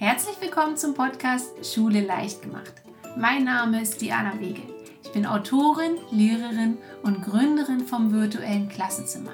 [0.00, 2.72] Herzlich willkommen zum Podcast Schule leicht gemacht.
[3.16, 4.62] Mein Name ist Diana Wege.
[5.02, 9.32] Ich bin Autorin, Lehrerin und Gründerin vom virtuellen Klassenzimmer,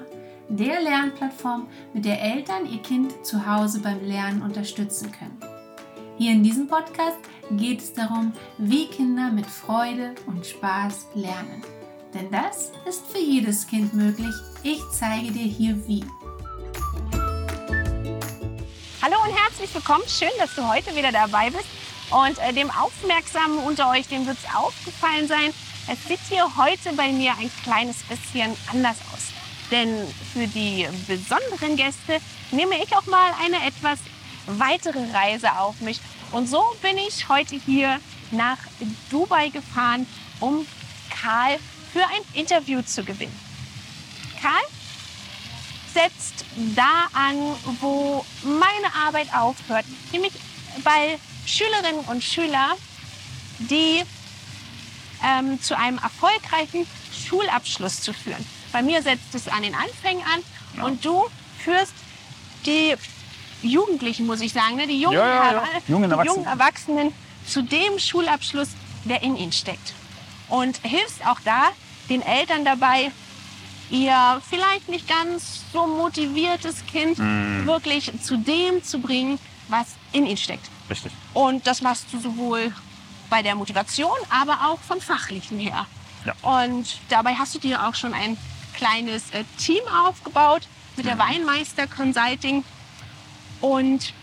[0.49, 5.39] der Lernplattform, mit der Eltern ihr Kind zu Hause beim Lernen unterstützen können.
[6.17, 7.19] Hier in diesem Podcast
[7.51, 11.61] geht es darum, wie Kinder mit Freude und Spaß lernen.
[12.15, 14.33] Denn das ist für jedes Kind möglich.
[14.63, 16.03] Ich zeige dir hier wie.
[19.65, 20.03] Herzlich willkommen.
[20.07, 21.65] Schön, dass du heute wieder dabei bist.
[22.11, 25.53] Und äh, dem Aufmerksamen unter euch, dem wird es aufgefallen sein,
[25.87, 29.31] es sieht hier heute bei mir ein kleines bisschen anders aus.
[29.71, 32.19] Denn für die besonderen Gäste
[32.51, 33.99] nehme ich auch mal eine etwas
[34.45, 35.99] weitere Reise auf mich.
[36.31, 37.99] Und so bin ich heute hier
[38.31, 38.57] nach
[39.09, 40.05] Dubai gefahren,
[40.41, 40.67] um
[41.09, 41.57] Karl
[41.91, 43.39] für ein Interview zu gewinnen.
[44.41, 44.61] Karl
[45.95, 46.45] setzt
[46.75, 47.37] da an,
[47.79, 50.33] wo meine Arbeit aufhört, nämlich
[50.83, 52.73] bei Schülerinnen und Schülern,
[53.59, 54.03] die
[55.23, 58.45] ähm, zu einem erfolgreichen Schulabschluss zu führen.
[58.73, 60.41] Bei mir setzt es an den Anfängen an
[60.75, 60.83] ja.
[60.83, 61.25] und du
[61.63, 61.93] führst
[62.65, 62.95] die
[63.61, 64.87] Jugendlichen, muss ich sagen, ne?
[64.87, 66.35] die jungen, ja, ja, jungen, Erwachsenen.
[66.35, 67.13] jungen Erwachsenen
[67.47, 68.69] zu dem Schulabschluss,
[69.05, 69.93] der in ihnen steckt.
[70.49, 71.69] Und hilfst auch da
[72.09, 73.11] den Eltern dabei,
[73.89, 77.65] ihr vielleicht nicht ganz so motiviertes Kind mm.
[77.65, 80.69] wirklich zu dem zu bringen, was in ihnen steckt.
[80.89, 81.11] Richtig.
[81.33, 82.73] Und das machst du sowohl
[83.29, 85.85] bei der Motivation, aber auch vom Fachlichen her.
[86.25, 86.33] Ja.
[86.41, 88.37] Und dabei hast du dir auch schon ein
[88.75, 91.19] kleines äh, Team aufgebaut mit der mhm.
[91.19, 92.63] Weinmeister Consulting.
[93.61, 94.13] Und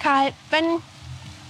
[0.00, 0.64] Karl, wenn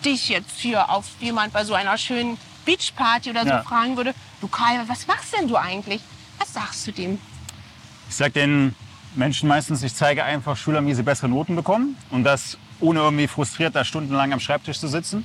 [0.04, 3.62] dich jetzt hier auf jemand bei so einer schönen Beachparty oder so ja.
[3.62, 6.02] fragen würde, du Karl, was machst denn du eigentlich?
[6.48, 7.18] Was sagst du dem?
[8.08, 8.74] Ich sag den
[9.14, 13.26] Menschen meistens, ich zeige einfach Schülern, wie sie bessere Noten bekommen und das ohne irgendwie
[13.26, 15.24] frustriert da stundenlang am Schreibtisch zu sitzen.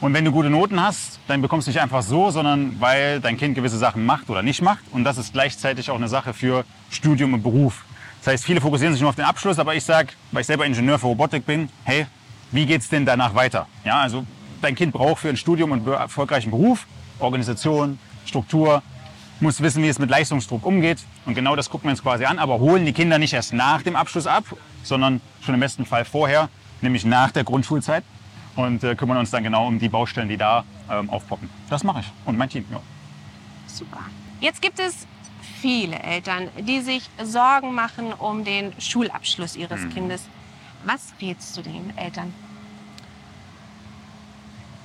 [0.00, 3.36] Und wenn du gute Noten hast, dann bekommst du nicht einfach so, sondern weil dein
[3.36, 4.84] Kind gewisse Sachen macht oder nicht macht.
[4.92, 7.84] Und das ist gleichzeitig auch eine Sache für Studium und Beruf.
[8.20, 10.66] Das heißt, viele fokussieren sich nur auf den Abschluss, aber ich sage, weil ich selber
[10.66, 12.06] Ingenieur für Robotik bin, hey,
[12.52, 13.66] wie geht's denn danach weiter?
[13.84, 14.24] Ja, also
[14.62, 16.86] dein Kind braucht für ein Studium und erfolgreichen Beruf
[17.18, 18.82] Organisation, Struktur,
[19.40, 20.98] muss wissen, wie es mit Leistungsdruck umgeht.
[21.26, 23.82] Und genau das gucken wir uns quasi an, aber holen die Kinder nicht erst nach
[23.82, 24.44] dem Abschluss ab,
[24.82, 26.48] sondern schon im besten Fall vorher,
[26.80, 28.04] nämlich nach der Grundschulzeit.
[28.56, 31.48] Und äh, kümmern uns dann genau um die Baustellen, die da ähm, aufpoppen.
[31.70, 32.64] Das mache ich und mein Team.
[32.70, 32.80] Ja.
[33.66, 34.00] Super.
[34.40, 35.06] Jetzt gibt es
[35.60, 39.90] viele Eltern, die sich Sorgen machen um den Schulabschluss ihres mhm.
[39.90, 40.22] Kindes.
[40.84, 42.34] Was rätst du den Eltern?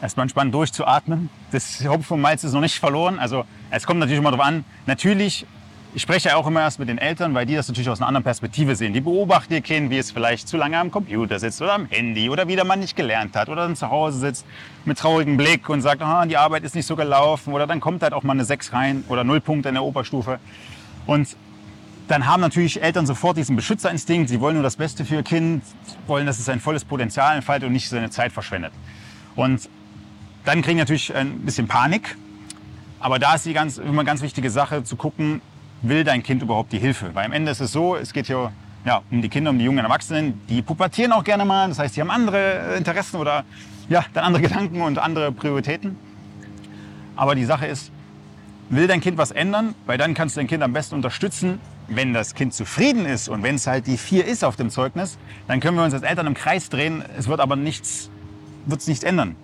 [0.06, 1.30] Erstmal entspannt durchzuatmen.
[1.52, 3.20] Das Hopfen vom Malz ist noch nicht verloren.
[3.20, 4.64] Also es kommt natürlich immer darauf an.
[4.86, 5.46] Natürlich,
[5.94, 8.08] ich spreche ja auch immer erst mit den Eltern, weil die das natürlich aus einer
[8.08, 8.94] anderen Perspektive sehen.
[8.94, 12.30] Die beobachten ihr Kind, wie es vielleicht zu lange am Computer sitzt oder am Handy
[12.30, 14.46] oder wieder mal nicht gelernt hat oder dann zu Hause sitzt
[14.86, 18.04] mit traurigem Blick und sagt, ah, die Arbeit ist nicht so gelaufen oder dann kommt
[18.04, 20.40] halt auch mal eine 6 rein oder 0 Punkte in der Oberstufe.
[21.08, 21.36] Und
[22.08, 24.30] dann haben natürlich Eltern sofort diesen Beschützerinstinkt.
[24.30, 25.64] Sie wollen nur das Beste für ihr Kind,
[26.06, 28.74] wollen, dass es sein volles Potenzial entfaltet und nicht seine Zeit verschwendet.
[29.36, 29.70] Und
[30.46, 32.16] dann kriegen die natürlich ein bisschen Panik.
[33.00, 35.42] Aber da ist die ganz, immer ganz wichtige Sache zu gucken,
[35.82, 37.14] will dein Kind überhaupt die Hilfe?
[37.14, 38.52] Weil am Ende ist es so, es geht hier
[38.86, 41.68] ja, um die Kinder, um die jungen Erwachsenen, die pubertieren auch gerne mal.
[41.68, 43.44] Das heißt, die haben andere Interessen oder
[43.90, 45.98] ja, dann andere Gedanken und andere Prioritäten.
[47.16, 47.92] Aber die Sache ist,
[48.70, 49.74] will dein Kind was ändern?
[49.86, 51.60] Weil dann kannst du dein Kind am besten unterstützen.
[51.88, 55.18] Wenn das Kind zufrieden ist und wenn es halt die vier ist auf dem Zeugnis,
[55.48, 57.04] dann können wir uns als Eltern im Kreis drehen.
[57.18, 58.10] Es wird aber nichts,
[58.66, 59.36] wird's nichts ändern.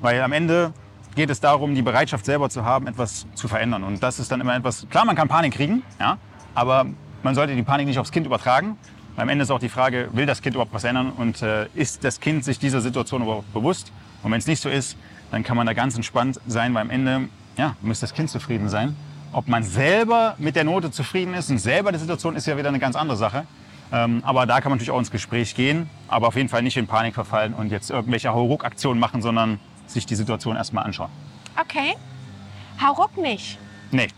[0.00, 0.72] Weil am Ende
[1.14, 3.82] geht es darum, die Bereitschaft selber zu haben, etwas zu verändern.
[3.82, 6.18] Und das ist dann immer etwas, klar, man kann Panik kriegen, ja,
[6.54, 6.86] aber
[7.22, 8.76] man sollte die Panik nicht aufs Kind übertragen.
[9.16, 12.04] Am Ende ist auch die Frage, will das Kind überhaupt was ändern und äh, ist
[12.04, 13.92] das Kind sich dieser Situation überhaupt bewusst?
[14.22, 14.96] Und wenn es nicht so ist,
[15.32, 18.68] dann kann man da ganz entspannt sein, weil am Ende ja, muss das Kind zufrieden
[18.68, 18.96] sein.
[19.32, 22.68] Ob man selber mit der Note zufrieden ist und selber die Situation ist ja wieder
[22.68, 23.44] eine ganz andere Sache.
[23.90, 26.76] Ähm, aber da kann man natürlich auch ins Gespräch gehen, aber auf jeden Fall nicht
[26.76, 29.58] in Panik verfallen und jetzt irgendwelche Hauruck-Aktionen machen, sondern
[29.90, 31.10] sich die Situation erstmal anschauen.
[31.60, 31.96] Okay.
[32.80, 33.58] Hauruck nicht.
[33.90, 34.08] Nee.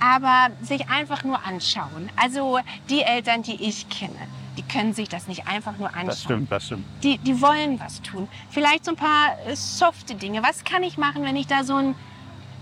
[0.00, 2.10] Aber sich einfach nur anschauen.
[2.16, 2.58] Also
[2.90, 4.18] die Eltern, die ich kenne,
[4.56, 6.06] die können sich das nicht einfach nur anschauen.
[6.06, 6.84] Das stimmt, das stimmt.
[7.02, 8.28] Die, die wollen was tun.
[8.50, 10.42] Vielleicht so ein paar äh, softe Dinge.
[10.42, 11.94] Was kann ich machen, wenn ich da so ein,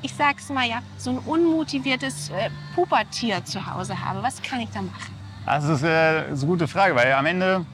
[0.02, 4.22] ich sag's mal ja, so ein unmotiviertes äh, Pubertier zu Hause habe?
[4.22, 5.14] Was kann ich da machen?
[5.46, 7.64] Das ist, äh, ist eine gute Frage, weil am Ende,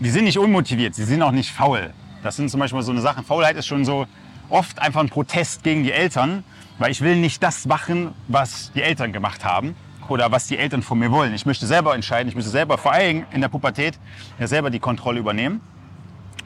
[0.00, 1.92] die sind nicht unmotiviert, sie sind auch nicht faul.
[2.22, 3.22] Das sind zum Beispiel so eine Sache.
[3.22, 4.06] Faulheit ist schon so
[4.48, 6.44] oft einfach ein Protest gegen die Eltern,
[6.78, 9.74] weil ich will nicht das machen, was die Eltern gemacht haben
[10.08, 11.34] oder was die Eltern von mir wollen.
[11.34, 13.98] Ich möchte selber entscheiden, ich möchte selber vor allem in der Pubertät
[14.38, 15.60] ja selber die Kontrolle übernehmen.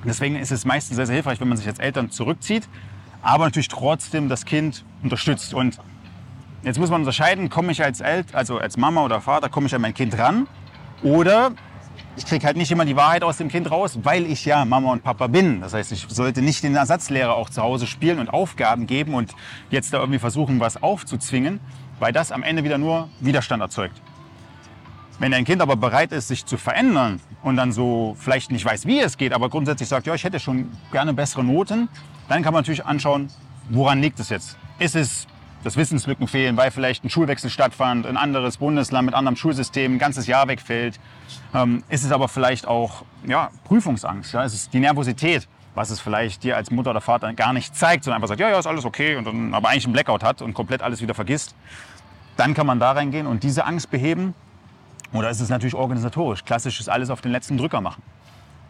[0.05, 2.69] Deswegen ist es meistens sehr, sehr hilfreich, wenn man sich als Eltern zurückzieht,
[3.23, 5.53] aber natürlich trotzdem das Kind unterstützt.
[5.53, 5.79] Und
[6.63, 9.75] jetzt muss man unterscheiden, komme ich als El also als Mama oder Vater, komme ich
[9.75, 10.47] an mein Kind ran
[11.03, 11.53] oder
[12.17, 14.91] ich kriege halt nicht immer die Wahrheit aus dem Kind raus, weil ich ja Mama
[14.91, 15.61] und Papa bin.
[15.61, 19.35] Das heißt, ich sollte nicht den Ersatzlehrer auch zu Hause spielen und Aufgaben geben und
[19.71, 21.61] jetzt da irgendwie versuchen, was aufzuzwingen,
[21.99, 24.01] weil das am Ende wieder nur Widerstand erzeugt.
[25.19, 28.87] Wenn ein Kind aber bereit ist, sich zu verändern und dann so vielleicht nicht weiß,
[28.87, 31.89] wie es geht, aber grundsätzlich sagt, ja, ich hätte schon gerne bessere Noten,
[32.29, 33.29] dann kann man natürlich anschauen,
[33.71, 34.57] woran liegt es jetzt?
[34.79, 35.27] Ist es
[35.65, 39.99] das Wissenslücken fehlen, weil vielleicht ein Schulwechsel stattfand, ein anderes Bundesland mit anderem Schulsystem, ein
[39.99, 41.01] ganzes Jahr wegfällt?
[41.55, 44.33] Ähm, ist es aber vielleicht auch ja, Prüfungsangst?
[44.33, 44.45] Ja?
[44.45, 48.05] Ist es die Nervosität, was es vielleicht dir als Mutter oder Vater gar nicht zeigt,
[48.05, 50.43] sondern einfach sagt, ja, ja, ist alles okay und dann aber eigentlich einen Blackout hat
[50.43, 51.55] und komplett alles wieder vergisst?
[52.37, 54.35] Dann kann man da reingehen und diese Angst beheben
[55.13, 56.45] oder ist es natürlich organisatorisch?
[56.45, 58.03] Klassisch ist alles auf den letzten Drücker machen.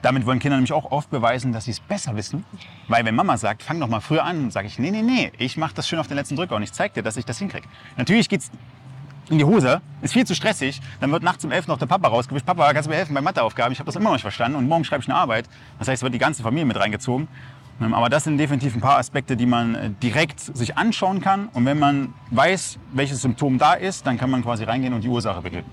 [0.06, 2.44] Damit wollen Kinder nämlich auch oft beweisen, dass sie es besser wissen.
[2.86, 5.56] Weil wenn Mama sagt, fang doch mal früher an, sage ich, nee, nee, nee, ich
[5.56, 7.66] mache das schön auf den letzten Drücker und ich zeige dir, dass ich das hinkriege.
[7.96, 8.52] Natürlich geht's
[9.30, 12.06] in die Hose, ist viel zu stressig, dann wird nachts um elf noch der Papa
[12.06, 13.72] rausgewischt, Papa, kannst du mir helfen bei Matheaufgaben?
[13.72, 15.48] Ich habe das immer noch nicht verstanden und morgen schreibe ich eine Arbeit.
[15.80, 17.26] Das heißt, es wird die ganze Familie mit reingezogen.
[17.80, 21.48] Ähm, aber das sind definitiv ein paar Aspekte, die man äh, direkt sich anschauen kann.
[21.52, 25.08] Und wenn man weiß, welches Symptom da ist, dann kann man quasi reingehen und die
[25.08, 25.66] Ursache beheben.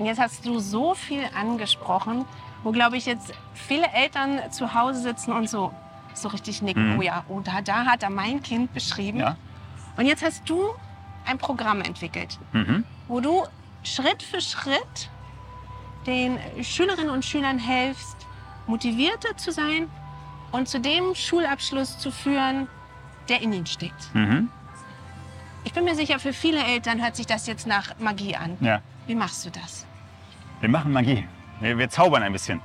[0.00, 2.24] Und jetzt hast du so viel angesprochen,
[2.62, 5.72] wo, glaube ich, jetzt viele Eltern zu Hause sitzen und so,
[6.14, 6.94] so richtig nicken.
[6.94, 6.98] Mhm.
[6.98, 9.20] Oh ja, oh, da, da hat er mein Kind beschrieben.
[9.20, 9.36] Ja?
[9.96, 10.68] Und jetzt hast du
[11.26, 12.84] ein Programm entwickelt, Mhm.
[13.08, 13.44] wo du
[13.82, 15.10] Schritt für Schritt
[16.06, 18.16] den Schülerinnen und Schülern hilfst,
[18.66, 19.88] motivierter zu sein
[20.52, 22.68] und zu dem Schulabschluss zu führen,
[23.28, 24.14] der in ihnen steckt.
[24.14, 24.50] Mhm.
[25.64, 28.56] Ich bin mir sicher, für viele Eltern hört sich das jetzt nach Magie an.
[28.60, 28.80] Ja.
[29.06, 29.86] Wie machst du das?
[30.60, 31.26] Wir machen Magie.
[31.60, 32.60] Wir, wir zaubern ein bisschen.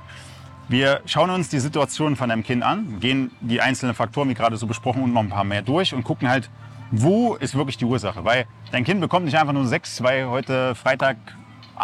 [0.68, 4.56] Wir schauen uns die Situation von einem Kind an, gehen die einzelnen Faktoren, wie gerade
[4.56, 6.50] so besprochen, und noch ein paar mehr durch und gucken halt,
[6.90, 8.24] wo ist wirklich die Ursache.
[8.24, 11.18] Weil dein Kind bekommt nicht einfach nur sechs, weil heute Freitag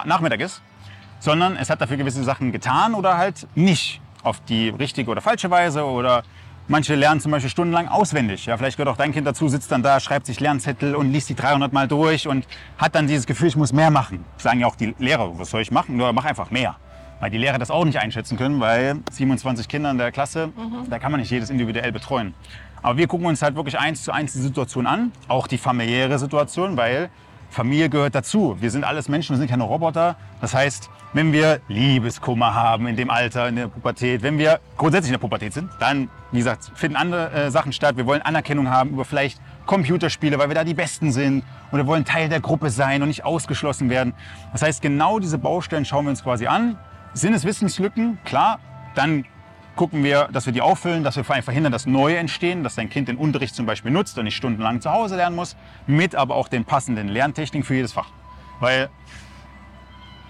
[0.04, 0.62] Nachmittag ist,
[1.20, 5.50] sondern es hat dafür gewisse Sachen getan oder halt nicht auf die richtige oder falsche
[5.50, 6.24] Weise oder
[6.68, 8.46] manche lernen zum Beispiel stundenlang auswendig.
[8.46, 11.28] Ja, vielleicht gehört auch dein Kind dazu, sitzt dann da, schreibt sich Lernzettel und liest
[11.28, 12.46] die 300 Mal durch und
[12.78, 14.24] hat dann dieses Gefühl, ich muss mehr machen.
[14.38, 15.96] Sagen ja auch die Lehrer, was soll ich machen?
[15.96, 16.76] Nur mach einfach mehr.
[17.22, 20.48] Weil die Lehrer das auch nicht einschätzen können, weil 27 Kinder in der Klasse,
[20.90, 22.34] da kann man nicht jedes individuell betreuen.
[22.82, 26.18] Aber wir gucken uns halt wirklich eins zu eins die Situation an, auch die familiäre
[26.18, 27.10] Situation, weil
[27.48, 28.56] Familie gehört dazu.
[28.58, 30.16] Wir sind alles Menschen, wir sind keine Roboter.
[30.40, 35.10] Das heißt, wenn wir Liebeskummer haben in dem Alter, in der Pubertät, wenn wir grundsätzlich
[35.10, 37.96] in der Pubertät sind, dann, wie gesagt, finden andere äh, Sachen statt.
[37.96, 41.44] Wir wollen Anerkennung haben über vielleicht Computerspiele, weil wir da die Besten sind.
[41.70, 44.12] Und wir wollen Teil der Gruppe sein und nicht ausgeschlossen werden.
[44.50, 46.78] Das heißt, genau diese Baustellen schauen wir uns quasi an.
[47.14, 48.18] Sind es Wissenslücken?
[48.24, 48.58] Klar.
[48.94, 49.24] Dann
[49.76, 52.74] gucken wir, dass wir die auffüllen, dass wir vor allem verhindern, dass neue entstehen, dass
[52.74, 55.56] dein Kind den Unterricht zum Beispiel nutzt und nicht stundenlang zu Hause lernen muss,
[55.86, 58.08] mit aber auch den passenden Lerntechniken für jedes Fach.
[58.60, 58.90] Weil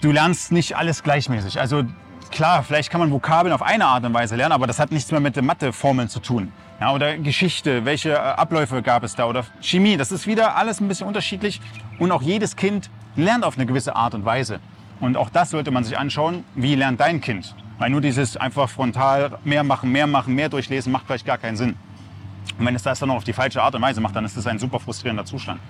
[0.01, 1.61] du lernst nicht alles gleichmäßig.
[1.61, 1.85] Also
[2.31, 5.11] klar, vielleicht kann man Vokabeln auf eine Art und Weise lernen, aber das hat nichts
[5.11, 6.53] mehr mit den Matheformeln zu tun.
[6.81, 10.81] Ja, oder Geschichte, welche äh, Abläufe gab es da oder Chemie, das ist wieder alles
[10.81, 11.61] ein bisschen unterschiedlich
[11.99, 14.59] und auch jedes Kind lernt auf eine gewisse Art und Weise.
[15.03, 17.57] Und auch das sollte man sich anschauen, wie lernt dein Kind?
[17.79, 21.57] Weil nur dieses einfach frontal mehr machen, mehr machen, mehr durchlesen macht vielleicht gar keinen
[21.57, 21.75] Sinn.
[22.57, 24.37] Und wenn es das dann noch auf die falsche Art und Weise macht, dann ist
[24.37, 25.61] das ein super frustrierender Zustand.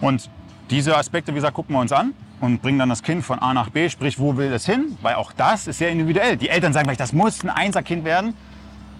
[0.00, 0.28] Und
[0.68, 3.54] diese Aspekte, wie gesagt, gucken wir uns an und bringen dann das Kind von A
[3.54, 4.98] nach B, sprich, wo will es hin?
[5.00, 6.36] Weil auch das ist sehr individuell.
[6.36, 8.34] Die Eltern sagen vielleicht, das muss ein Einserkind werden.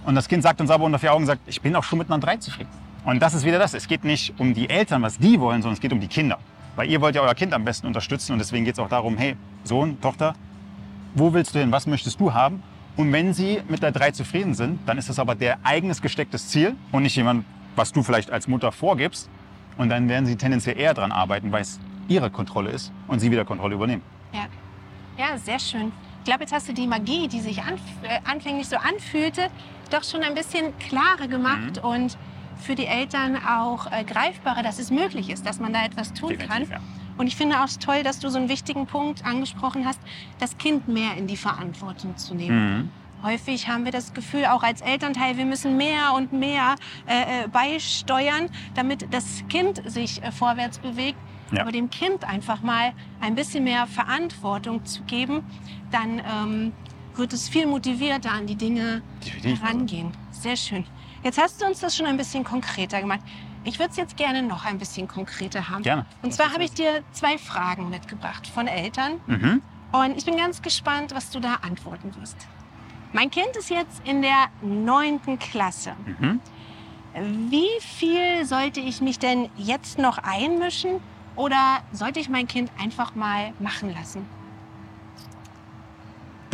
[0.05, 2.09] Und das Kind sagt uns aber unter vier Augen, sagt, ich bin auch schon mit
[2.09, 2.71] einer 3 zufrieden.
[3.05, 3.75] Und das ist wieder das.
[3.75, 6.38] Es geht nicht um die Eltern, was die wollen, sondern es geht um die Kinder.
[6.76, 9.16] Weil ihr wollt ja euer Kind am besten unterstützen und deswegen geht es auch darum,
[9.16, 10.35] hey, Sohn, Tochter,
[11.14, 11.73] wo willst du hin?
[11.73, 12.62] Was möchtest du haben?
[12.97, 16.49] Und wenn sie mit der 3 zufrieden sind, dann ist das aber der eigenes gestecktes
[16.49, 19.28] Ziel und nicht jemand, was du vielleicht als Mutter vorgibst.
[19.76, 21.78] Und dann werden sie tendenziell eher dran arbeiten, weil es
[22.09, 24.02] ihre Kontrolle ist und sie wieder Kontrolle übernehmen.
[24.33, 24.47] Ja,
[25.18, 25.92] ja sehr schön.
[26.21, 29.49] Ich glaube, jetzt hast du die Magie, die sich anf äh, anfänglich so anfühlte,
[29.90, 31.88] doch schon ein bisschen klarer gemacht Mhm.
[31.88, 32.18] und
[32.59, 36.31] für die Eltern auch äh, greifbarer, dass es möglich ist, dass man da etwas tun
[36.31, 36.81] Definitiv, kann.
[36.81, 36.81] ja.
[37.19, 40.01] Und ich finde auch toll, dass du so einen wichtigen Punkt angesprochen hast,
[40.39, 42.77] das Kind mehr in die Verantwortung zu nehmen.
[42.77, 42.91] Mhm.
[43.23, 47.49] Häufig haben wir das Gefühl, auch als Elternteil, wir müssen mehr und mehr äh, äh,
[47.49, 51.19] beisteuern, damit das Kind sich äh, vorwärts bewegt.
[51.53, 51.63] Ja.
[51.63, 55.45] Aber dem Kind einfach mal ein bisschen mehr Verantwortung zu geben,
[55.91, 56.73] dann ähm,
[57.15, 59.63] wird es viel motivierter an die Dinge Definitiv.
[59.63, 60.13] herangehen.
[60.33, 60.85] Sehr schön.
[61.26, 63.18] Jetzt hast du uns das schon ein bisschen konkreter gemacht.
[63.64, 65.83] Ich würde es jetzt gerne noch ein bisschen konkreter haben.
[65.83, 66.06] Gerne.
[66.23, 69.14] Und zwar habe ich dir zwei Fragen mitgebracht von Eltern.
[69.26, 69.61] Mhm.
[69.90, 72.37] Und ich bin ganz gespannt, was du da antworten wirst.
[73.12, 75.95] Mein Kind ist jetzt in der neunten Klasse.
[76.04, 76.40] Mhm.
[77.50, 81.00] Wie viel sollte ich mich denn jetzt noch einmischen
[81.35, 84.28] oder sollte ich mein Kind einfach mal machen lassen?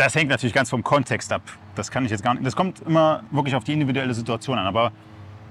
[0.02, 1.42] Das hängt natürlich ganz vom Kontext ab.
[1.76, 2.44] Das kann ich jetzt gar nicht.
[2.44, 4.66] Das kommt immer wirklich auf die individuelle Situation an.
[4.66, 4.90] Aber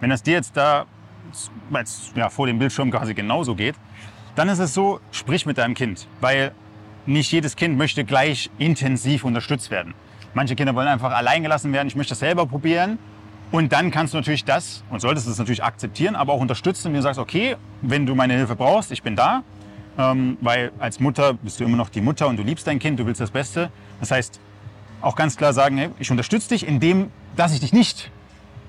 [0.01, 0.87] wenn das dir jetzt da
[1.73, 3.75] jetzt, ja, vor dem Bildschirm quasi genauso geht,
[4.35, 6.05] dann ist es so, sprich mit deinem Kind.
[6.19, 6.51] Weil
[7.05, 9.93] nicht jedes Kind möchte gleich intensiv unterstützt werden.
[10.33, 11.87] Manche Kinder wollen einfach allein gelassen werden.
[11.87, 12.99] Ich möchte das selber probieren.
[13.51, 16.95] Und dann kannst du natürlich das und solltest es natürlich akzeptieren, aber auch unterstützen, wenn
[16.95, 19.43] du sagst, okay, wenn du meine Hilfe brauchst, ich bin da.
[19.97, 22.99] Ähm, weil als Mutter bist du immer noch die Mutter und du liebst dein Kind,
[22.99, 23.69] du willst das Beste.
[23.99, 24.39] Das heißt,
[25.01, 28.11] auch ganz klar sagen, hey, ich unterstütze dich, indem, dass ich dich nicht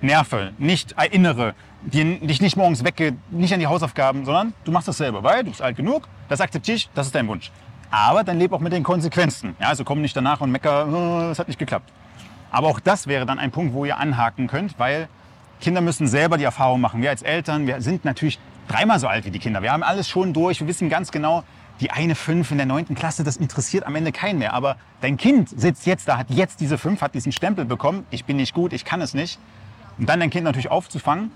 [0.01, 4.99] nerve, nicht erinnere, dich nicht morgens wecke, nicht an die Hausaufgaben, sondern du machst das
[4.99, 7.51] selber, weil du bist alt genug, das akzeptiere ich, das ist dein Wunsch.
[7.91, 9.55] Aber dann lebe auch mit den Konsequenzen.
[9.61, 11.91] Ja, also komm nicht danach und mecker, oh, es hat nicht geklappt.
[12.51, 15.09] Aber auch das wäre dann ein Punkt, wo ihr anhaken könnt, weil
[15.61, 17.03] Kinder müssen selber die Erfahrung machen.
[17.03, 18.39] Wir als Eltern, wir sind natürlich
[18.73, 19.63] dreimal so alt wie die Kinder.
[19.63, 20.61] Wir haben alles schon durch.
[20.61, 21.45] Wir wissen ganz genau,
[21.81, 24.55] die eine fünf in der neunten Klasse, das interessiert am Ende keinen mehr.
[24.55, 28.07] Aber dein Kind sitzt jetzt da, hat jetzt diese fünf, hat diesen Stempel bekommen.
[28.11, 29.39] Ich bin nicht gut, ich kann es nicht.
[29.99, 31.31] Und dann dein Kind natürlich aufzufangen,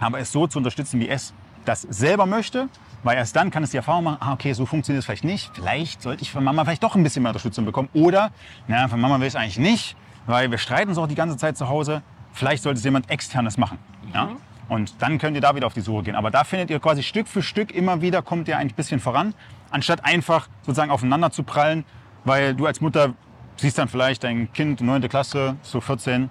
[0.00, 1.32] aber es so zu unterstützen, wie es
[1.64, 2.68] das selber möchte.
[3.02, 5.50] Weil erst dann kann es die Erfahrung machen, ah, okay, so funktioniert es vielleicht nicht.
[5.54, 7.88] Vielleicht sollte ich von Mama vielleicht doch ein bisschen mehr Unterstützung bekommen.
[7.92, 8.32] Oder,
[8.66, 9.96] na, von Mama will ich es eigentlich nicht,
[10.26, 12.02] weil wir streiten uns auch die ganze Zeit zu Hause.
[12.32, 13.78] Vielleicht sollte es jemand externes machen.
[14.12, 14.30] Ja?
[14.68, 16.14] Und dann könnt ihr da wieder auf die Suche gehen.
[16.16, 19.34] Aber da findet ihr quasi Stück für Stück immer wieder, kommt ihr ein bisschen voran,
[19.70, 21.84] anstatt einfach sozusagen aufeinander zu prallen,
[22.24, 23.14] weil du als Mutter
[23.56, 25.08] siehst dann vielleicht dein Kind, 9.
[25.08, 26.30] Klasse, so 14,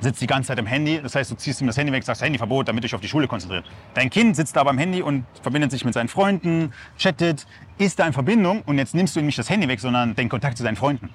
[0.00, 1.00] sitzt die ganze Zeit im Handy.
[1.02, 3.26] Das heißt, du ziehst ihm das Handy weg, sagst Handyverbot, damit dich auf die Schule
[3.26, 3.64] konzentriert.
[3.94, 7.46] Dein Kind sitzt da beim Handy und verbindet sich mit seinen Freunden, chattet,
[7.78, 10.28] ist da in Verbindung und jetzt nimmst du ihm nicht das Handy weg, sondern den
[10.28, 11.10] Kontakt zu seinen Freunden.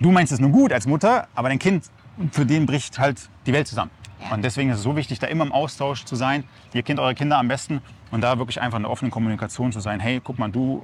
[0.00, 1.90] Du meinst es nur gut als Mutter, aber dein Kind,
[2.30, 3.90] für den bricht halt die Welt zusammen.
[4.30, 6.44] Und deswegen ist es so wichtig, da immer im Austausch zu sein.
[6.72, 9.80] Ihr kennt eure Kinder am besten und da wirklich einfach in der offenen Kommunikation zu
[9.80, 10.00] sein.
[10.00, 10.82] Hey, guck mal, du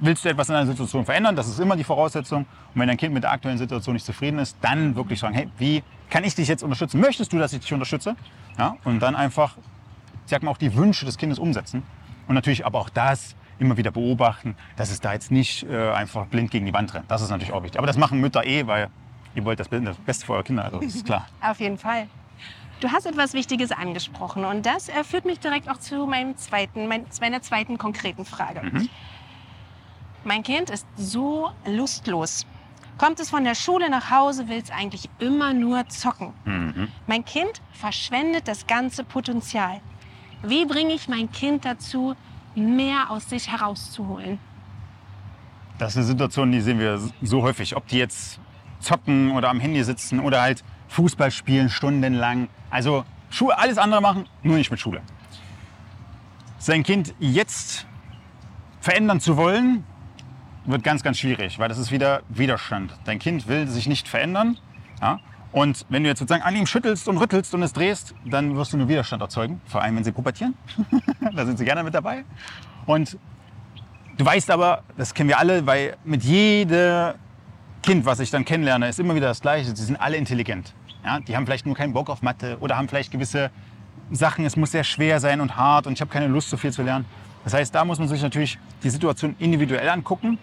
[0.00, 1.36] willst du etwas in einer Situation verändern?
[1.36, 2.42] Das ist immer die Voraussetzung.
[2.74, 5.48] Und wenn dein Kind mit der aktuellen Situation nicht zufrieden ist, dann wirklich sagen, hey,
[5.58, 7.00] wie kann ich dich jetzt unterstützen?
[7.00, 8.16] Möchtest du, dass ich dich unterstütze?
[8.58, 9.56] Ja, und dann einfach,
[10.26, 11.82] sag mal, auch die Wünsche des Kindes umsetzen.
[12.28, 16.26] Und natürlich aber auch das immer wieder beobachten, dass es da jetzt nicht äh, einfach
[16.26, 17.10] blind gegen die Wand rennt.
[17.10, 17.78] Das ist natürlich auch wichtig.
[17.78, 18.88] Aber das machen Mütter eh, weil
[19.34, 20.64] ihr wollt das Beste für eure Kinder.
[20.64, 21.26] Also das ist klar.
[21.40, 22.08] Auf jeden Fall.
[22.84, 26.86] Du hast etwas Wichtiges angesprochen und das äh, führt mich direkt auch zu meinem zweiten,
[26.86, 28.60] mein, meiner zweiten konkreten Frage.
[28.60, 28.90] Mhm.
[30.22, 32.44] Mein Kind ist so lustlos.
[32.98, 36.34] Kommt es von der Schule nach Hause, will es eigentlich immer nur zocken.
[36.44, 36.88] Mhm.
[37.06, 39.80] Mein Kind verschwendet das ganze Potenzial.
[40.42, 42.14] Wie bringe ich mein Kind dazu,
[42.54, 44.38] mehr aus sich herauszuholen?
[45.78, 47.76] Das ist eine Situation, die sehen wir so häufig.
[47.76, 48.38] Ob die jetzt
[48.78, 52.48] zocken oder am Handy sitzen oder halt Fußball spielen stundenlang.
[52.70, 55.00] Also Schule, alles andere machen, nur nicht mit Schule.
[56.58, 57.86] Sein Kind jetzt
[58.80, 59.84] verändern zu wollen,
[60.66, 62.94] wird ganz, ganz schwierig, weil das ist wieder Widerstand.
[63.04, 64.58] Dein Kind will sich nicht verändern.
[65.00, 65.20] Ja?
[65.52, 68.72] Und wenn du jetzt sozusagen an ihm schüttelst und rüttelst und es drehst, dann wirst
[68.72, 69.60] du nur Widerstand erzeugen.
[69.66, 70.54] Vor allem, wenn sie pubertieren.
[71.34, 72.24] da sind sie gerne mit dabei.
[72.86, 73.18] Und
[74.16, 77.14] du weißt aber, das kennen wir alle, weil mit jedem
[77.84, 79.74] Kind, was ich dann kennenlerne, ist immer wieder das Gleiche.
[79.74, 80.74] Sie sind alle intelligent.
[81.04, 81.20] Ja?
[81.20, 83.50] Die haben vielleicht nur keinen Bock auf Mathe oder haben vielleicht gewisse
[84.10, 86.72] Sachen, es muss sehr schwer sein und hart und ich habe keine Lust, so viel
[86.72, 87.04] zu lernen.
[87.44, 90.38] Das heißt, da muss man sich natürlich die Situation individuell angucken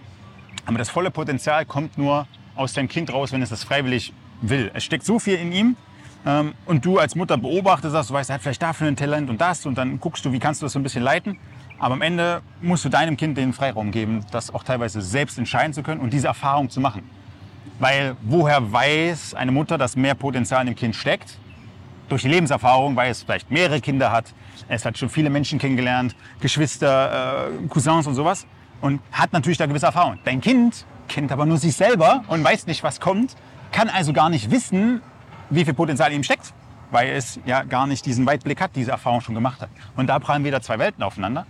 [0.66, 4.72] aber das volle Potenzial kommt nur aus deinem Kind raus, wenn es das freiwillig will.
[4.74, 5.76] Es steckt so viel in ihm
[6.26, 9.30] ähm, und du als Mutter beobachtest das, du weißt, er hat vielleicht dafür ein Talent
[9.30, 11.38] und das und dann guckst du, wie kannst du das so ein bisschen leiten.
[11.80, 15.74] Aber am Ende musst du deinem Kind den Freiraum geben, das auch teilweise selbst entscheiden
[15.74, 17.02] zu können und diese Erfahrung zu machen.
[17.80, 21.38] Weil woher weiß eine Mutter, dass mehr Potenzial in dem Kind steckt?
[22.10, 24.34] Durch die Lebenserfahrung, weil es vielleicht mehrere Kinder hat,
[24.68, 28.46] es hat schon viele Menschen kennengelernt, Geschwister, äh, Cousins und sowas
[28.82, 30.20] und hat natürlich da gewisse Erfahrung.
[30.26, 33.36] Dein Kind kennt aber nur sich selber und weiß nicht, was kommt,
[33.72, 35.02] kann also gar nicht wissen,
[35.50, 36.54] wie viel Potenzial in ihm steckt,
[36.92, 39.70] weil es ja gar nicht diesen Weitblick hat, diese Erfahrung schon gemacht hat.
[39.96, 41.46] Und da prallen wieder zwei Welten aufeinander.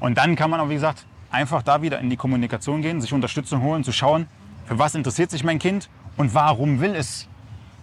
[0.00, 3.12] Und dann kann man auch, wie gesagt, einfach da wieder in die Kommunikation gehen, sich
[3.12, 4.26] Unterstützung holen, zu schauen,
[4.66, 7.28] für was interessiert sich mein Kind und warum will es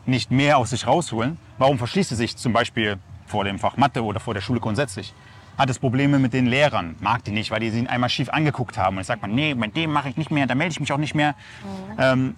[0.05, 1.37] nicht mehr aus sich rausholen?
[1.57, 5.13] Warum verschließt es sich zum Beispiel vor dem Fach Mathe oder vor der Schule grundsätzlich?
[5.57, 8.77] hat es Probleme mit den Lehrern, mag die nicht, weil die ihn einmal schief angeguckt
[8.77, 8.95] haben.
[8.95, 10.91] Und jetzt sagt man, nee, mit dem mache ich nicht mehr, da melde ich mich
[10.91, 11.35] auch nicht mehr.
[11.63, 11.99] Mhm.
[11.99, 12.35] Ähm,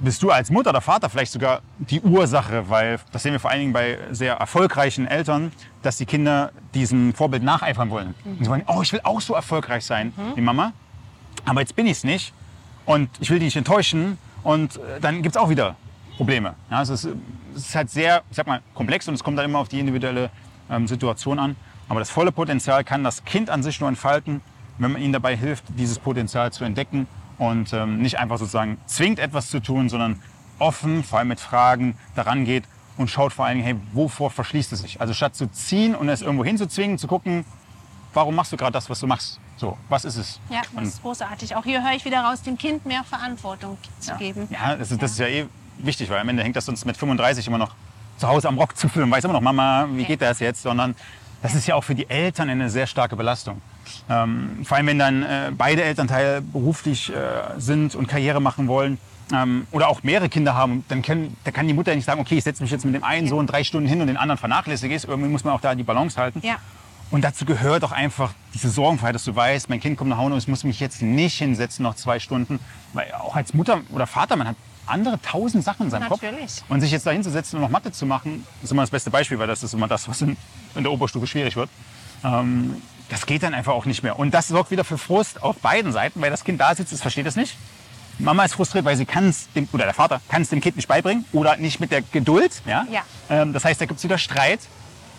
[0.00, 3.50] bist du als Mutter oder Vater vielleicht sogar die Ursache, weil das sehen wir vor
[3.50, 5.50] allen Dingen bei sehr erfolgreichen Eltern,
[5.82, 8.14] dass die Kinder diesem Vorbild nacheifern wollen.
[8.24, 8.32] Mhm.
[8.32, 10.36] Und sie wollen, oh, ich will auch so erfolgreich sein mhm.
[10.36, 10.72] wie Mama,
[11.46, 12.32] aber jetzt bin ich es nicht
[12.88, 15.76] und ich will die nicht enttäuschen und äh, dann gibt es auch wieder
[16.16, 16.54] Probleme.
[16.70, 17.04] Ja, es, ist,
[17.54, 19.78] es ist halt sehr, ich sag mal, komplex und es kommt dann immer auf die
[19.78, 20.30] individuelle
[20.70, 21.54] ähm, Situation an.
[21.90, 24.40] Aber das volle Potenzial kann das Kind an sich nur entfalten,
[24.78, 29.18] wenn man ihnen dabei hilft, dieses Potenzial zu entdecken und ähm, nicht einfach sozusagen zwingt,
[29.18, 30.22] etwas zu tun, sondern
[30.58, 32.64] offen, vor allem mit Fragen, daran geht
[32.96, 34.98] und schaut vor allen Dingen, hey, wovor verschließt es sich?
[34.98, 37.44] Also statt zu ziehen und es irgendwo hinzuzwingen, zu gucken,
[38.14, 39.40] warum machst du gerade das, was du machst?
[39.58, 40.40] So, was ist es?
[40.50, 41.56] Ja, das Und- ist großartig.
[41.56, 44.46] Auch hier höre ich wieder raus, dem Kind mehr Verantwortung zu geben.
[44.50, 45.46] Ja, das ist, das ist ja eh
[45.78, 47.72] wichtig, weil am Ende hängt das uns mit 35 immer noch
[48.18, 50.62] zu Hause am Rock zu filmen, weiß immer noch, Mama, wie geht das jetzt?
[50.62, 50.94] Sondern
[51.42, 53.60] das ist ja auch für die Eltern eine sehr starke Belastung.
[54.08, 57.14] Ähm, vor allem, wenn dann äh, beide Elternteile beruflich äh,
[57.58, 58.98] sind und Karriere machen wollen
[59.32, 62.38] ähm, oder auch mehrere Kinder haben, dann, können, dann kann die Mutter nicht sagen, okay,
[62.38, 64.94] ich setze mich jetzt mit dem einen Sohn drei Stunden hin und den anderen vernachlässige
[64.94, 65.06] ich.
[65.06, 66.40] Irgendwie muss man auch da die Balance halten.
[66.44, 66.56] Ja.
[67.10, 70.34] Und dazu gehört auch einfach diese Sorgenfreiheit, dass du weißt, mein Kind kommt nach Hause
[70.34, 72.60] und ich muss mich jetzt nicht hinsetzen noch zwei Stunden.
[72.92, 76.56] Weil auch als Mutter oder Vater, man hat andere tausend Sachen in seinem Natürlich.
[76.58, 76.64] Kopf.
[76.70, 79.38] Und sich jetzt da hinzusetzen und noch Mathe zu machen, ist immer das beste Beispiel,
[79.38, 80.36] weil das ist immer das, was in,
[80.74, 81.70] in der Oberstufe schwierig wird.
[82.24, 84.18] Ähm, das geht dann einfach auch nicht mehr.
[84.18, 87.00] Und das sorgt wieder für Frust auf beiden Seiten, weil das Kind da sitzt, es
[87.00, 87.56] versteht es nicht.
[88.18, 90.76] Mama ist frustriert, weil sie kann es dem, oder der Vater kann es dem Kind
[90.76, 92.62] nicht beibringen oder nicht mit der Geduld.
[92.66, 92.84] Ja?
[92.90, 93.02] Ja.
[93.30, 94.60] Ähm, das heißt, da gibt es wieder Streit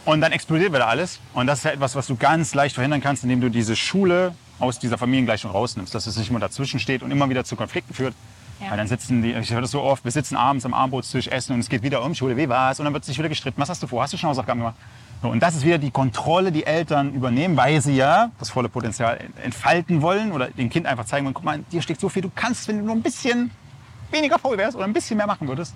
[0.09, 1.19] und dann explodiert wieder alles.
[1.35, 4.33] Und das ist ja etwas, was du ganz leicht verhindern kannst, indem du diese Schule
[4.57, 7.93] aus dieser Familiengleichung rausnimmst, dass es nicht immer dazwischen steht und immer wieder zu Konflikten
[7.93, 8.15] führt.
[8.59, 8.71] Ja.
[8.71, 11.53] Weil dann sitzen die, ich höre das so oft, wir sitzen abends am Abendbrotstisch, essen
[11.53, 12.79] und es geht wieder um Schule, wie war's?
[12.79, 13.61] Und dann wird sich wieder gestritten.
[13.61, 14.01] Was hast du vor?
[14.01, 14.75] Hast du schon Hausaufgaben gemacht?
[15.21, 18.67] So, und das ist wieder die Kontrolle, die Eltern übernehmen, weil sie ja das volle
[18.67, 22.23] Potenzial entfalten wollen oder dem Kind einfach zeigen wollen, guck mal, dir steckt so viel,
[22.23, 23.51] du kannst, wenn du nur ein bisschen
[24.09, 25.75] weniger faul wärst oder ein bisschen mehr machen würdest.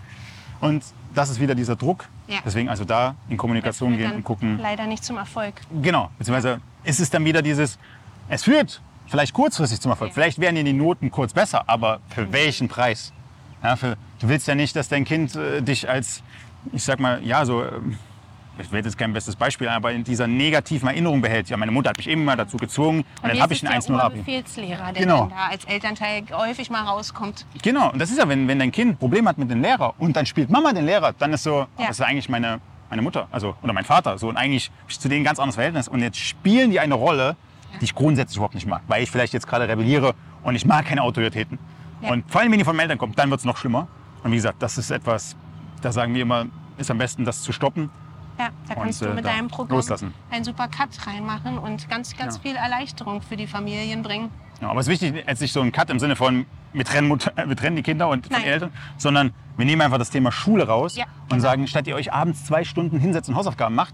[0.63, 0.81] Und
[1.13, 2.05] das ist wieder dieser Druck.
[2.27, 2.37] Ja.
[2.45, 4.59] Deswegen also da in Kommunikation gehen und gucken.
[4.59, 5.55] Leider nicht zum Erfolg.
[5.81, 7.77] Genau, beziehungsweise ist es dann wieder dieses,
[8.29, 10.13] es führt vielleicht kurzfristig zum Erfolg.
[10.13, 13.11] Vielleicht werden dir die Noten kurz besser, aber für welchen Preis?
[13.61, 16.23] Ja, für, du willst ja nicht, dass dein Kind äh, dich als,
[16.71, 17.97] ich sag mal, ja, so, ähm,
[18.57, 21.49] ich will jetzt kein bestes Beispiel, aber in dieser negativen Erinnerung behält.
[21.49, 23.71] Ja, meine Mutter hat mich immer dazu gezwungen und dann hier habe ich es ein
[23.81, 24.11] der 1-0 ab.
[24.13, 25.19] Oberbefehlslehrer, der Genau.
[25.21, 27.45] dann da als Elternteil häufig mal rauskommt.
[27.61, 30.15] Genau, und das ist ja, wenn, wenn dein Kind Probleme hat mit dem Lehrer und
[30.15, 31.87] dann spielt Mama den Lehrer, dann ist so, Ja.
[31.87, 34.17] das ist eigentlich meine, meine Mutter also, oder mein Vater.
[34.17, 35.87] So, und eigentlich ich zu denen ein ganz anderes Verhältnis.
[35.87, 37.35] Und jetzt spielen die eine Rolle,
[37.81, 40.13] die ich grundsätzlich überhaupt nicht mag, weil ich vielleicht jetzt gerade rebelliere
[40.43, 41.57] und ich mag keine Autoritäten.
[42.01, 42.11] Ja.
[42.11, 43.87] Und vor allem, wenn die von Eltern kommt, dann wird es noch schlimmer.
[44.23, 45.35] Und wie gesagt, das ist etwas,
[45.81, 46.45] da sagen wir immer,
[46.77, 47.89] ist am besten, das zu stoppen.
[48.39, 50.13] Ja, da kannst Und, du äh, mit deinem Programm loslassen.
[50.31, 52.41] einen super Cut reinmachen und ganz, ganz Ja.
[52.41, 54.29] viel Erleichterung für die Familien bringen.
[54.61, 57.07] Ja, aber es ist wichtig, jetzt nicht so ein Cut im Sinne von, wir trennen,
[57.07, 60.65] Mut- wir trennen die Kinder und den Eltern, sondern wir nehmen einfach das Thema Schule
[60.67, 61.41] raus Ja, und genau.
[61.41, 63.93] sagen, statt ihr euch abends zwei Stunden hinsetzt und Hausaufgaben macht,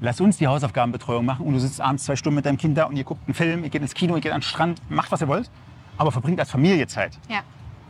[0.00, 2.84] lasst uns die Hausaufgabenbetreuung machen und du sitzt abends zwei Stunden mit deinem Kind da
[2.84, 5.10] und ihr guckt einen Film, ihr geht ins Kino, ihr geht an den Strand, macht
[5.12, 5.50] was ihr wollt,
[5.96, 7.18] aber verbringt als Familie Zeit.
[7.28, 7.40] Ja,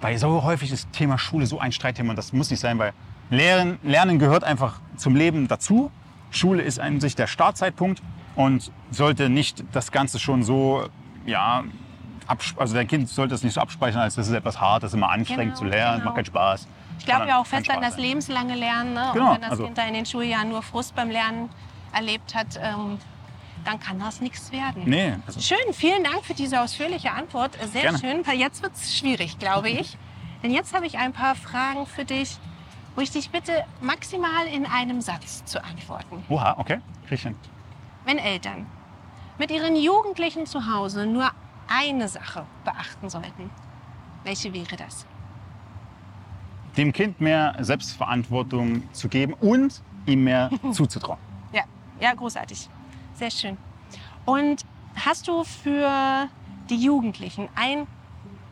[0.01, 2.93] Weil so häufig ist Thema Schule so ein Streitthema und das muss nicht sein, weil
[3.31, 5.91] Lernen, Lernen gehört einfach zum Leben dazu.
[6.31, 8.03] Schule ist an sich der Startzeitpunkt
[8.37, 10.87] und sollte nicht das Ganze schon so,
[11.27, 11.65] ja,
[12.57, 14.95] also dein Kind sollte es nicht so abspeichern, als das ist etwas hart, das ist
[14.95, 16.05] immer anstrengend Genau, zu lernen, genau.
[16.07, 16.69] macht keinen Spaß.
[16.99, 18.03] ich glaube ja auch fest an das sein.
[18.03, 18.93] lebenslange Lernen.
[18.95, 19.11] Ne?
[19.15, 21.49] Genau, Und wenn das also- Kind da in den Schuljahren nur Frust beim Lernen
[21.93, 22.99] erlebt hat, ähm,
[23.65, 24.83] dann kann das nichts werden.
[24.87, 27.53] Nee, also, Schön, vielen Dank für diese ausführliche Antwort.
[27.73, 27.99] Sehr Gerne.
[27.99, 29.97] schön, weil jetzt wird es schwierig, glaube ich.
[30.43, 32.39] Denn jetzt habe ich ein paar Fragen für dich,
[32.99, 36.25] wo ich dich bitte maximal in einem Satz zu antworten.
[36.29, 37.37] oha, okay, hin.
[38.05, 38.67] Wenn Eltern
[39.39, 41.31] mit ihren Jugendlichen zu Hause nur
[41.69, 43.51] eine Sache beachten sollten,
[44.25, 45.07] welche wäre das?
[46.77, 51.21] Dem Kind mehr Selbstverantwortung zu geben und ihm mehr zuzutrauen.
[51.53, 51.63] Ja,
[52.01, 52.69] ja, großartig.
[53.15, 53.57] Sehr schön.
[54.25, 54.65] Und
[54.97, 56.29] hast du für
[56.69, 57.87] die Jugendlichen ein,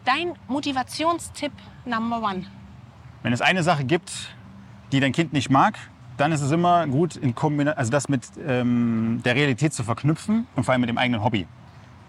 [0.04, 1.50] dein Motivationstipp
[1.84, 2.46] Number One?
[3.24, 4.35] Wenn es eine Sache gibt,
[4.92, 5.78] die dein Kind nicht mag,
[6.16, 7.34] dann ist es immer gut, in
[7.68, 11.46] also das mit ähm, der Realität zu verknüpfen und vor allem mit dem eigenen Hobby.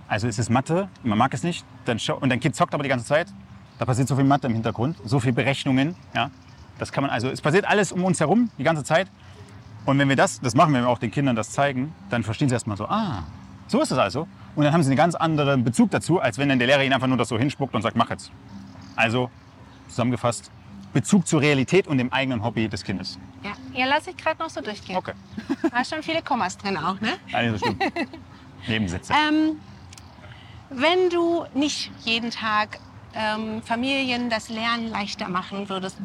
[0.07, 2.89] Also es ist Mathe, man mag es nicht, dann und dein Kind zockt aber die
[2.89, 3.27] ganze Zeit.
[3.79, 5.95] Da passiert so viel Mathe im Hintergrund, so viel Berechnungen.
[6.15, 6.31] Ja,
[6.79, 9.07] das kann man also, es passiert alles um uns herum die ganze Zeit.
[9.85, 12.49] Und wenn wir das, das machen, wenn wir auch den Kindern das zeigen, dann verstehen
[12.49, 13.23] sie erstmal so, ah,
[13.67, 14.27] so ist es also.
[14.55, 16.93] Und dann haben sie einen ganz anderen Bezug dazu, als wenn dann der Lehrer ihnen
[16.93, 18.31] einfach nur das so hinspuckt und sagt, mach jetzt.
[18.95, 19.29] Also
[19.87, 20.51] zusammengefasst,
[20.97, 23.19] Bezug zur Realität und dem eigenen Hobby des Kindes.
[23.43, 24.97] Ja, ja lass ich gerade noch so durchgehen.
[24.97, 25.13] Okay.
[25.71, 27.13] Da ist schon viele Kommas drin auch, ne?
[27.31, 27.83] Nein, das stimmt.
[28.67, 29.13] Nebensätze.
[29.13, 29.57] Ähm,
[30.71, 32.79] wenn du nicht jeden Tag
[33.13, 35.97] ähm, Familien das Lernen leichter machen würdest,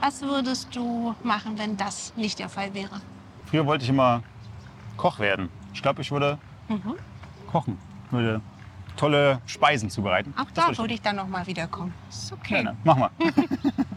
[0.00, 3.00] was würdest du machen, wenn das nicht der Fall wäre?
[3.46, 4.22] Früher wollte ich immer
[4.96, 5.48] Koch werden.
[5.74, 6.94] Ich glaube, ich würde Mhm.
[7.50, 7.78] kochen.
[8.12, 8.40] Würde
[8.96, 10.34] tolle Speisen zubereiten.
[10.36, 11.92] Auch da würde ich würde ich dann noch mal wiederkommen.
[12.10, 12.54] Ist okay.
[12.54, 12.76] Gerne.
[12.84, 13.10] Mach mal.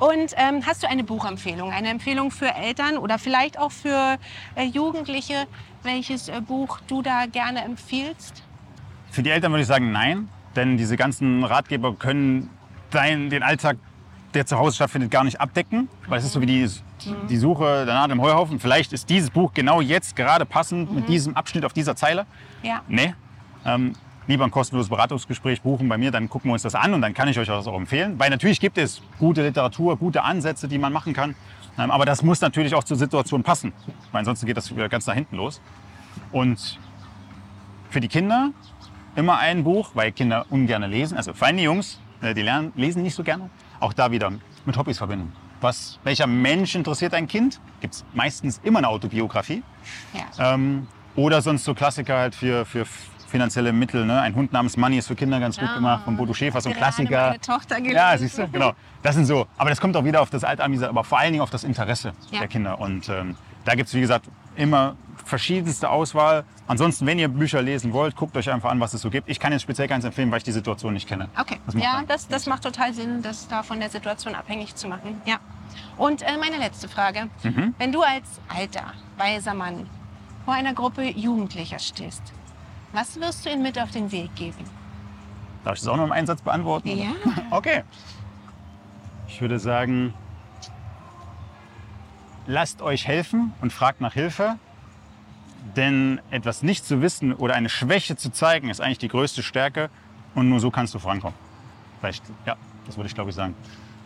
[0.00, 4.16] Und ähm, hast du eine Buchempfehlung, eine Empfehlung für Eltern oder vielleicht auch für
[4.56, 5.46] äh, Jugendliche,
[5.82, 8.42] welches äh, Buch du da gerne empfiehlst?
[9.10, 12.48] Für die Eltern würde ich sagen nein, denn diese ganzen Ratgeber können
[12.90, 13.76] dein, den Alltag,
[14.32, 15.90] der zu Hause stattfindet, gar nicht abdecken.
[16.08, 16.70] Weil es ist so wie die,
[17.28, 18.58] die Suche danach im Heuhaufen.
[18.58, 22.24] Vielleicht ist dieses Buch genau jetzt gerade passend mit diesem Abschnitt auf dieser Zeile.
[22.62, 22.80] Ja.
[22.88, 23.12] Nee.
[23.66, 23.92] Ähm,
[24.30, 27.14] lieber ein kostenloses Beratungsgespräch buchen bei mir, dann gucken wir uns das an und dann
[27.14, 28.18] kann ich euch das auch empfehlen.
[28.18, 31.34] Weil natürlich gibt es gute Literatur, gute Ansätze, die man machen kann.
[31.78, 33.72] Ähm, aber das muss natürlich auch zur Situation passen.
[34.12, 35.60] Weil ansonsten geht das wieder ganz nach hinten los.
[36.32, 36.78] Und
[37.90, 38.52] für die Kinder
[39.16, 41.16] immer ein Buch, weil Kinder ungern lesen.
[41.16, 43.50] Also vor allem die Jungs, äh, die lernen, lesen nicht so gerne.
[43.80, 44.32] Auch da wieder
[44.64, 45.32] mit Hobbys verbinden.
[45.60, 47.60] Was, welcher Mensch interessiert ein Kind?
[47.80, 49.62] Gibt es meistens immer eine Autobiografie.
[50.14, 50.54] Ja.
[50.54, 52.86] Ähm, oder sonst so Klassiker halt für, für
[53.30, 54.04] finanzielle Mittel.
[54.04, 54.20] Ne?
[54.20, 56.68] Ein Hund namens Money ist für Kinder ganz gut Ah, gemacht, von Bodo Schäfer, so
[56.70, 57.28] ein Klassiker.
[57.28, 57.96] meine Tochter gelesen.
[57.96, 58.72] Ja, siehst du, genau.
[59.02, 59.46] Das sind so.
[59.56, 62.12] Aber das kommt auch wieder auf das Altamisa, aber vor allen Dingen auf das Interesse
[62.30, 62.40] Ja.
[62.40, 62.78] der Kinder.
[62.80, 66.44] Und ähm, da gibt es, wie gesagt, immer verschiedenste Auswahl.
[66.66, 69.28] Ansonsten, wenn ihr Bücher lesen wollt, guckt euch einfach an, was es so gibt.
[69.28, 71.28] Ich kann jetzt speziell keins empfehlen, weil ich die Situation nicht kenne.
[71.38, 74.74] Okay, Das macht ja, das, das macht total Sinn, das da von der Situation abhängig
[74.74, 75.20] zu machen.
[75.24, 75.36] Ja.
[75.96, 77.28] Und äh, meine letzte Frage.
[77.44, 77.74] Mhm.
[77.78, 79.86] Wenn du als alter, weiser Mann
[80.44, 82.22] vor einer Gruppe Jugendlicher stehst,
[82.92, 84.64] was wirst du ihnen mit auf den Weg geben?
[85.64, 86.88] Darf ich das auch noch im Einsatz beantworten?
[86.88, 87.12] Ja.
[87.50, 87.84] Okay.
[89.28, 90.12] Ich würde sagen,
[92.46, 94.56] lasst euch helfen und fragt nach Hilfe.
[95.76, 99.90] Denn etwas nicht zu wissen oder eine Schwäche zu zeigen, ist eigentlich die größte Stärke.
[100.34, 101.36] Und nur so kannst du vorankommen.
[102.00, 103.54] Vielleicht, ja, das würde ich glaube ich sagen.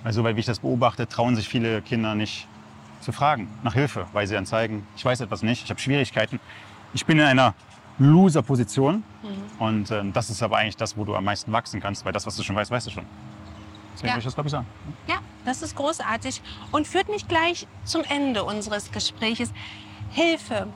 [0.03, 2.47] Also, weil wie ich das beobachte, trauen sich viele Kinder nicht
[3.01, 6.41] zu fragen nach Hilfe, weil sie dann zeigen, ich weiß etwas nicht, ich habe Schwierigkeiten.
[6.93, 7.55] Ich bin in einer
[7.99, 9.05] Loser-Position.
[9.59, 12.27] Und ähm, das ist aber eigentlich das, wo du am meisten wachsen kannst, weil das,
[12.27, 13.05] was du schon weißt, weißt du schon.
[13.95, 14.15] Deswegen Ja.
[14.15, 14.67] würde ich das, glaube ich, sagen.
[15.09, 19.53] Ja, das ist großartig und führt mich gleich zum Ende unseres Gespräches.
[20.11, 20.67] Hilfe,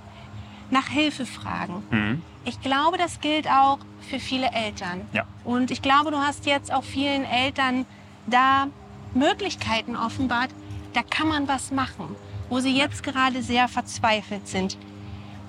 [0.70, 1.82] nach Hilfe fragen.
[1.90, 2.22] Mhm.
[2.44, 3.78] Ich glaube, das gilt auch
[4.08, 5.02] für viele Eltern.
[5.12, 5.24] Ja.
[5.44, 7.84] Und ich glaube, du hast jetzt auch vielen Eltern
[8.26, 8.68] da
[9.14, 10.50] Möglichkeiten offenbart,
[10.92, 12.14] da kann man was machen,
[12.48, 14.76] wo sie jetzt gerade sehr verzweifelt sind.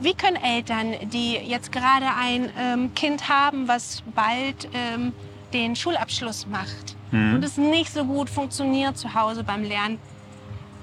[0.02, 5.14] Wie können Eltern, die jetzt gerade ein ähm, Kind haben, was bald ähm,
[5.54, 7.36] den Schulabschluss macht Mhm.
[7.36, 9.98] und es nicht so gut funktioniert zu Hause beim Lernen,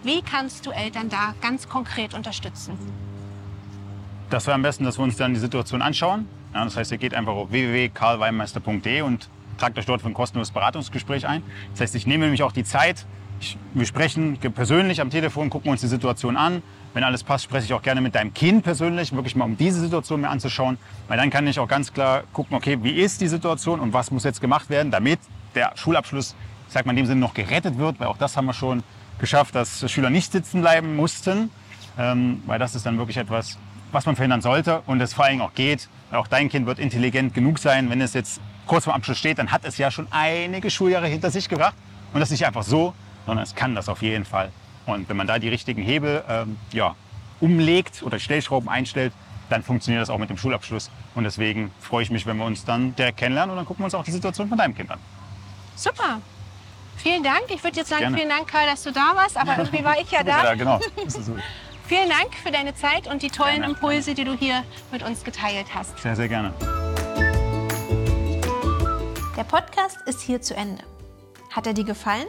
[0.02, 2.76] wie kannst du Eltern da ganz konkret unterstützen?
[4.30, 6.28] Das wäre am besten, dass wir uns dann die Situation anschauen.
[6.52, 10.52] Ja, das heißt, ihr geht einfach auf www.karlweinmeister.de und tragt euch dort für ein kostenloses
[10.52, 11.42] Beratungsgespräch ein.
[11.72, 13.06] Das heißt, ich nehme nämlich auch die Zeit.
[13.40, 16.62] Ich, wir sprechen persönlich am Telefon, gucken uns die Situation an.
[16.94, 19.80] Wenn alles passt, spreche ich auch gerne mit deinem Kind persönlich, wirklich mal um diese
[19.80, 20.78] Situation mir anzuschauen.
[21.08, 24.10] Weil dann kann ich auch ganz klar gucken, okay, wie ist die Situation und was
[24.10, 25.18] muss jetzt gemacht werden, damit
[25.54, 26.34] der Schulabschluss,
[26.66, 28.00] ich sag mal in dem Sinne, noch gerettet wird.
[28.00, 28.82] Weil auch das haben wir schon
[29.18, 31.50] geschafft, dass Schüler nicht sitzen bleiben mussten.
[31.98, 33.58] Ähm, weil das ist dann wirklich etwas,
[33.92, 35.88] was man verhindern sollte und es vor Dingen auch geht.
[36.10, 39.38] Weil auch dein Kind wird intelligent genug sein, wenn es jetzt kurz vor Abschluss steht,
[39.38, 41.74] dann hat es ja schon einige Schuljahre hinter sich gebracht.
[42.12, 42.94] Und das nicht einfach so,
[43.26, 44.50] sondern es kann das auf jeden Fall.
[44.86, 46.94] Und wenn man da die richtigen Hebel ähm, ja,
[47.40, 49.12] umlegt oder Stellschrauben einstellt,
[49.50, 50.90] dann funktioniert das auch mit dem Schulabschluss.
[51.14, 53.86] Und deswegen freue ich mich, wenn wir uns dann direkt kennenlernen und dann gucken wir
[53.86, 54.98] uns auch die Situation von deinem Kind an.
[55.74, 56.20] Super.
[56.96, 57.42] Vielen Dank.
[57.48, 58.16] Ich würde jetzt sagen, Gerne.
[58.16, 59.36] vielen Dank, Karl, dass du da warst.
[59.36, 60.44] Aber irgendwie war ich ja da.
[60.44, 60.80] Ja, genau.
[61.86, 63.74] Vielen Dank für deine Zeit und die tollen Gerne.
[63.74, 65.96] Impulse, die du hier mit uns geteilt hast.
[66.00, 66.52] Sehr, sehr gerne.
[69.36, 70.82] Der Podcast ist hier zu Ende.
[71.52, 72.26] Hat er dir gefallen?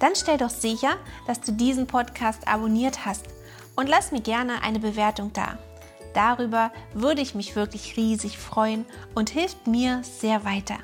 [0.00, 3.26] Dann stell doch sicher, dass du diesen Podcast abonniert hast
[3.76, 5.58] und lass mir gerne eine Bewertung da.
[6.14, 8.84] Darüber würde ich mich wirklich riesig freuen
[9.14, 10.78] und hilft mir sehr weiter.